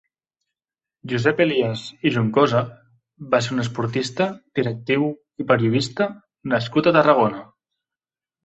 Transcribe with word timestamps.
Josep 1.11 1.41
Elías 1.43 1.83
i 2.09 2.11
Juncosa 2.15 2.61
va 3.35 3.41
ser 3.49 3.53
un 3.57 3.65
esportista, 3.65 4.27
directiu 4.61 5.07
i 5.45 5.49
periodista 5.53 6.09
nascut 6.55 6.91
a 6.93 6.99
Tarragona. 7.01 7.47